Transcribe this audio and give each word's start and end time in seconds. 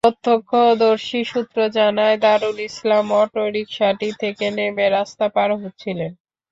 প্রত্যক্ষদর্শী 0.03 1.19
সূত্র 1.23 1.57
জানায়, 1.77 2.17
দারুল 2.17 2.57
ইসলাম 2.69 3.05
অটোরিকশাটি 3.21 4.09
থেকে 4.21 4.45
নেমে 4.57 4.85
রাস্তা 4.89 5.25
পার 5.35 5.49
হচ্ছিলেন। 5.61 6.11